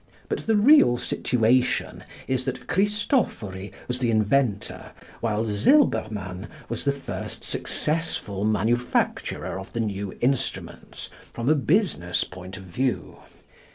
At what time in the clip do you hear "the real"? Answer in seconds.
0.47-0.97